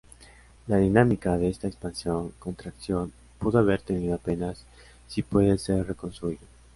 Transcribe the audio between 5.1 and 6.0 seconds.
puede ser